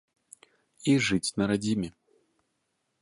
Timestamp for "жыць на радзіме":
1.09-1.89